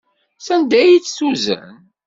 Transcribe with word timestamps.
Sanda 0.45 0.75
ay 0.81 0.97
tt-tuzen? 0.99 1.67